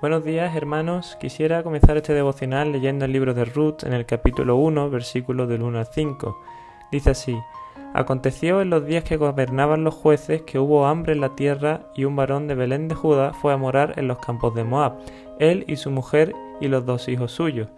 [0.00, 4.56] Buenos días hermanos, quisiera comenzar este devocional leyendo el libro de Ruth en el capítulo
[4.56, 6.38] 1, versículos del 1 al 5.
[6.90, 7.38] Dice así,
[7.92, 12.06] Aconteció en los días que gobernaban los jueces que hubo hambre en la tierra y
[12.06, 14.94] un varón de Belén de Judá fue a morar en los campos de Moab,
[15.38, 17.68] él y su mujer y los dos hijos suyos.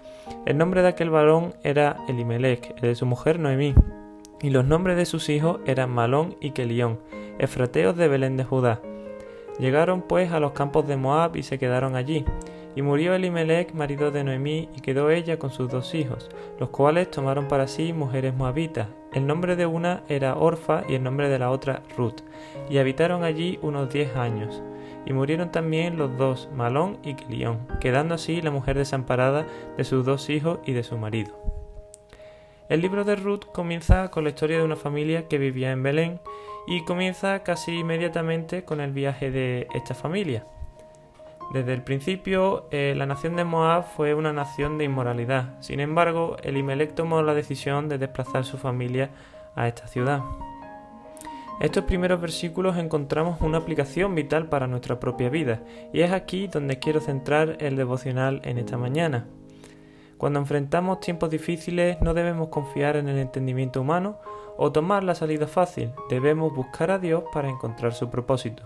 [0.47, 3.75] El nombre de aquel varón era Elimelech, el de su mujer Noemí,
[4.41, 7.01] y los nombres de sus hijos eran Malón y Kelión,
[7.41, 8.81] efrateos de Belén de Judá.
[9.59, 12.25] Llegaron pues a los campos de Moab y se quedaron allí.
[12.75, 17.11] Y murió Elimelech, marido de Noemí, y quedó ella con sus dos hijos, los cuales
[17.11, 18.89] tomaron para sí mujeres moabitas.
[19.13, 22.23] El nombre de una era Orfa y el nombre de la otra Ruth,
[22.71, 24.63] y habitaron allí unos diez años.
[25.05, 30.07] Y murieron también los dos, Malón y Kilión, quedando así la mujer desamparada de sus
[30.07, 31.62] dos hijos y de su marido.
[32.73, 36.21] El libro de Ruth comienza con la historia de una familia que vivía en Belén
[36.67, 40.47] y comienza casi inmediatamente con el viaje de esta familia.
[41.53, 45.61] Desde el principio, eh, la nación de Moab fue una nación de inmoralidad.
[45.61, 49.11] Sin embargo, Elimelech tomó la decisión de desplazar su familia
[49.55, 50.23] a esta ciudad.
[51.61, 55.61] Estos primeros versículos encontramos una aplicación vital para nuestra propia vida,
[55.93, 59.27] y es aquí donde quiero centrar el devocional en esta mañana.
[60.23, 64.19] Cuando enfrentamos tiempos difíciles no debemos confiar en el entendimiento humano
[64.57, 68.63] o tomar la salida fácil, debemos buscar a Dios para encontrar su propósito.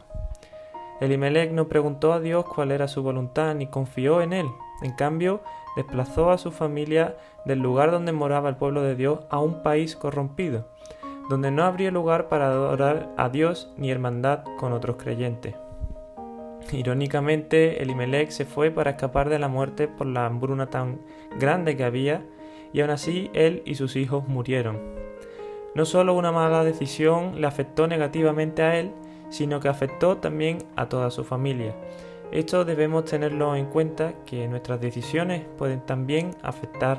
[1.01, 4.47] Elimelech no preguntó a Dios cuál era su voluntad ni confió en él.
[4.83, 5.41] En cambio,
[5.77, 9.97] desplazó a su familia del lugar donde moraba el pueblo de Dios a un país
[9.97, 10.67] corrompido,
[11.31, 15.55] donde no habría lugar para adorar a Dios ni hermandad con otros creyentes.
[16.73, 20.99] Irónicamente, Elimelech se fue para escapar de la muerte por la hambruna tan
[21.39, 22.23] grande que había,
[22.73, 24.81] y aún así él y sus hijos murieron.
[25.75, 28.91] No solo una mala decisión le afectó negativamente a él,
[29.29, 31.75] sino que afectó también a toda su familia.
[32.33, 36.99] Esto debemos tenerlo en cuenta que nuestras decisiones pueden también afectar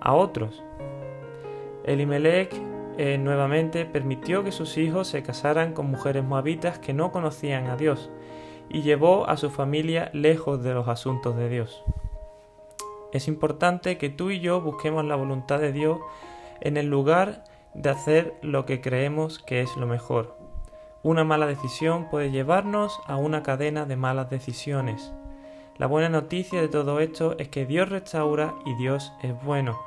[0.00, 0.62] a otros.
[1.84, 2.54] Elimelech
[2.98, 7.76] eh, nuevamente permitió que sus hijos se casaran con mujeres moabitas que no conocían a
[7.76, 8.10] Dios
[8.70, 11.82] y llevó a su familia lejos de los asuntos de Dios.
[13.12, 15.98] Es importante que tú y yo busquemos la voluntad de Dios
[16.60, 17.44] en el lugar
[17.74, 20.36] de hacer lo que creemos que es lo mejor.
[21.02, 25.12] Una mala decisión puede llevarnos a una cadena de malas decisiones.
[25.78, 29.78] La buena noticia de todo esto es que Dios restaura y Dios es bueno.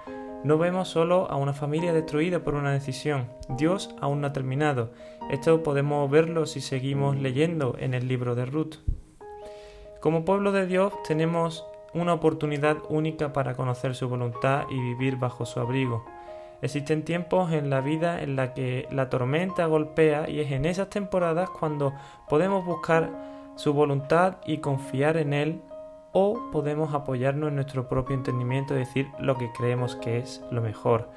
[0.44, 3.30] No vemos solo a una familia destruida por una decisión.
[3.48, 4.92] Dios aún no ha terminado.
[5.32, 8.76] Esto podemos verlo si seguimos leyendo en el libro de Ruth.
[10.02, 15.46] Como pueblo de Dios tenemos una oportunidad única para conocer su voluntad y vivir bajo
[15.46, 16.04] su abrigo.
[16.62, 20.90] Existen tiempos en la vida en la que la tormenta golpea y es en esas
[20.90, 21.94] temporadas cuando
[22.28, 23.10] podemos buscar
[23.56, 25.62] su voluntad y confiar en Él
[26.14, 30.62] o podemos apoyarnos en nuestro propio entendimiento y decir lo que creemos que es lo
[30.62, 31.10] mejor.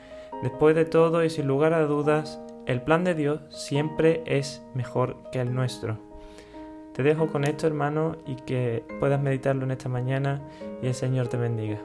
[0.43, 5.17] Después de todo y sin lugar a dudas, el plan de Dios siempre es mejor
[5.31, 5.99] que el nuestro.
[6.95, 10.41] Te dejo con esto, hermano, y que puedas meditarlo en esta mañana
[10.83, 11.79] y el Señor te bendiga.